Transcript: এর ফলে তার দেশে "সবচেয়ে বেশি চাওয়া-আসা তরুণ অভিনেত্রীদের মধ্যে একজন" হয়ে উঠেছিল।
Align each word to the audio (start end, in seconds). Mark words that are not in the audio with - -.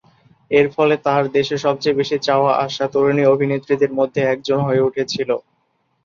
এর 0.51 0.67
ফলে 0.75 0.95
তার 1.05 1.23
দেশে 1.35 1.55
"সবচেয়ে 1.57 1.99
বেশি 1.99 2.17
চাওয়া-আসা 2.21 2.85
তরুণ 2.93 3.17
অভিনেত্রীদের 3.27 3.91
মধ্যে 3.99 4.21
একজন" 4.33 4.59
হয়ে 4.61 4.85
উঠেছিল। 4.87 5.29